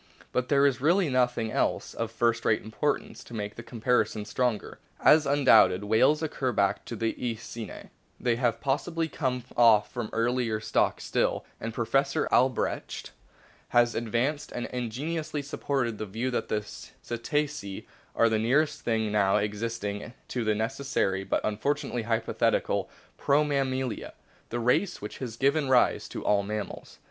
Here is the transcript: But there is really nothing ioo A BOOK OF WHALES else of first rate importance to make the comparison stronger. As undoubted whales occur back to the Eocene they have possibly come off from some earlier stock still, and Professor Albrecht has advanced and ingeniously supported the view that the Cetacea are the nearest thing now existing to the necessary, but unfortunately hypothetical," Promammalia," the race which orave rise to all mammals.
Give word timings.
But 0.31 0.49
there 0.49 0.65
is 0.65 0.81
really 0.81 1.09
nothing 1.09 1.49
ioo 1.49 1.49
A 1.49 1.53
BOOK 1.53 1.55
OF 1.55 1.71
WHALES 1.73 1.93
else 1.93 1.93
of 1.93 2.11
first 2.11 2.43
rate 2.45 2.63
importance 2.63 3.23
to 3.23 3.35
make 3.35 3.53
the 3.53 3.61
comparison 3.61 4.25
stronger. 4.25 4.79
As 4.99 5.27
undoubted 5.27 5.83
whales 5.83 6.23
occur 6.23 6.51
back 6.51 6.85
to 6.85 6.95
the 6.95 7.13
Eocene 7.23 7.91
they 8.19 8.35
have 8.37 8.59
possibly 8.59 9.07
come 9.07 9.43
off 9.55 9.91
from 9.93 10.05
some 10.07 10.13
earlier 10.13 10.59
stock 10.59 11.01
still, 11.01 11.45
and 11.59 11.71
Professor 11.71 12.27
Albrecht 12.31 13.11
has 13.69 13.93
advanced 13.93 14.51
and 14.51 14.65
ingeniously 14.73 15.43
supported 15.43 15.99
the 15.99 16.07
view 16.07 16.31
that 16.31 16.47
the 16.49 16.63
Cetacea 17.03 17.83
are 18.15 18.27
the 18.27 18.39
nearest 18.39 18.81
thing 18.81 19.11
now 19.11 19.37
existing 19.37 20.13
to 20.29 20.43
the 20.43 20.55
necessary, 20.55 21.23
but 21.23 21.41
unfortunately 21.43 22.01
hypothetical," 22.01 22.89
Promammalia," 23.21 24.13
the 24.49 24.59
race 24.59 24.99
which 24.99 25.19
orave 25.21 25.69
rise 25.69 26.09
to 26.09 26.25
all 26.25 26.41
mammals. 26.41 26.97